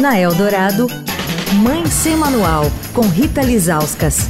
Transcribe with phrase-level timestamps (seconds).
[0.00, 0.86] Na Eldorado,
[1.60, 4.28] Mãe Sem Manual, com Rita Lizauskas.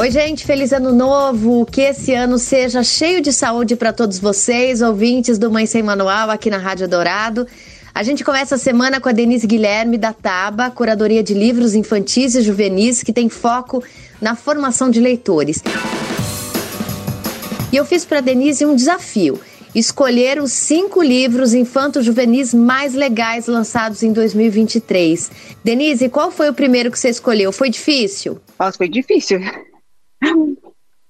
[0.00, 1.64] Oi, gente, feliz ano novo.
[1.64, 6.28] Que esse ano seja cheio de saúde para todos vocês, ouvintes do Mãe Sem Manual
[6.28, 7.46] aqui na Rádio Dourado.
[7.94, 12.34] A gente começa a semana com a Denise Guilherme da Taba, curadoria de livros infantis
[12.34, 13.80] e juvenis, que tem foco
[14.20, 15.62] na formação de leitores.
[17.70, 19.38] E eu fiz para Denise um desafio
[19.74, 25.56] escolher os cinco livros infanto-juvenis mais legais lançados em 2023.
[25.62, 27.50] Denise, qual foi o primeiro que você escolheu?
[27.52, 28.40] Foi difícil?
[28.58, 29.40] Nossa, foi difícil.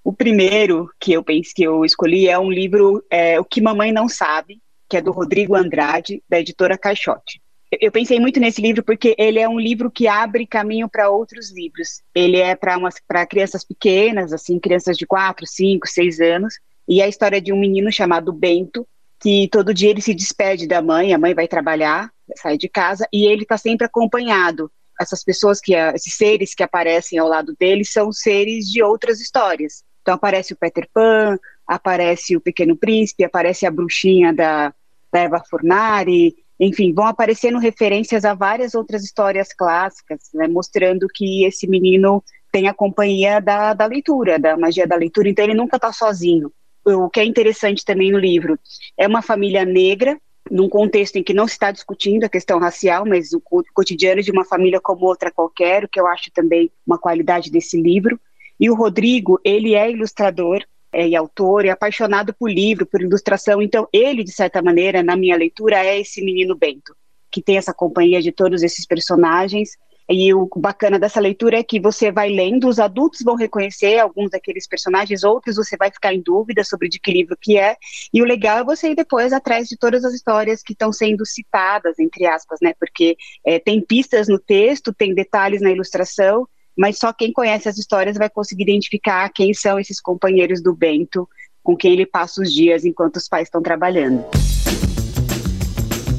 [0.07, 3.91] O primeiro que eu pensei que eu escolhi é um livro é, O que Mamãe
[3.91, 7.41] Não Sabe, que é do Rodrigo Andrade, da editora Caixote.
[7.81, 11.51] Eu pensei muito nesse livro porque ele é um livro que abre caminho para outros
[11.51, 12.03] livros.
[12.15, 16.55] Ele é para crianças pequenas, assim, crianças de 4, 5, 6 anos,
[16.89, 18.87] e a história de um menino chamado Bento,
[19.21, 23.09] que todo dia ele se despede da mãe, a mãe vai trabalhar, sai de casa,
[23.13, 24.71] e ele está sempre acompanhado.
[25.01, 29.83] Essas pessoas que, esses seres que aparecem ao lado dele são seres de outras histórias.
[30.03, 34.73] Então aparece o Peter Pan, aparece o Pequeno Príncipe, aparece a bruxinha da,
[35.11, 41.45] da Eva Furnari, enfim, vão aparecendo referências a várias outras histórias clássicas, né, mostrando que
[41.45, 45.77] esse menino tem a companhia da, da leitura, da magia da leitura, então ele nunca
[45.77, 46.53] está sozinho
[46.85, 48.59] o que é interessante também no livro
[48.97, 50.19] é uma família negra,
[50.51, 54.31] num contexto em que não se está discutindo a questão racial, mas o cotidiano de
[54.31, 58.21] uma família como outra qualquer, o que eu acho também uma qualidade desse livro.
[58.61, 60.63] E o Rodrigo, ele é ilustrador
[60.93, 65.17] é, e autor, é apaixonado por livro, por ilustração, então ele, de certa maneira, na
[65.17, 66.95] minha leitura, é esse menino Bento,
[67.31, 69.71] que tem essa companhia de todos esses personagens
[70.09, 74.31] e o bacana dessa leitura é que você vai lendo, os adultos vão reconhecer alguns
[74.31, 77.77] daqueles personagens, outros você vai ficar em dúvida sobre de que livro que é.
[78.13, 81.25] E o legal é você ir depois atrás de todas as histórias que estão sendo
[81.25, 82.75] citadas, entre aspas, né?
[82.79, 86.47] Porque é, tem pistas no texto, tem detalhes na ilustração,
[86.77, 91.29] mas só quem conhece as histórias vai conseguir identificar quem são esses companheiros do Bento
[91.63, 94.23] com quem ele passa os dias enquanto os pais estão trabalhando.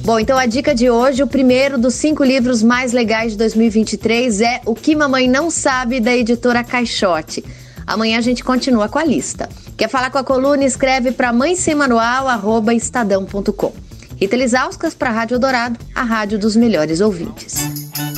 [0.05, 4.39] Bom, então a dica de hoje, o primeiro dos cinco livros mais legais de 2023
[4.39, 7.43] é O que Mamãe Não Sabe, da editora Caixote.
[7.87, 9.49] Amanhã a gente continua com a lista.
[9.75, 10.63] Quer falar com a coluna?
[10.63, 12.27] Escreve para mãe sem manual,
[12.71, 13.73] estadão.com.
[14.15, 17.55] Rita Lisauskas para a Rádio Dourado, a rádio dos melhores ouvintes.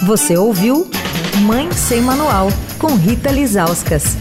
[0.05, 0.91] Você ouviu
[1.43, 4.17] Mãe Sem Manual, com Rita Lisauskas.